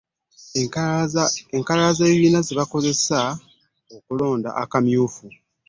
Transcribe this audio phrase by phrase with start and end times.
[1.55, 3.19] Enkalala z'ekibiina ze bakozesa
[3.89, 5.25] mu kulonda kw'akamyufu.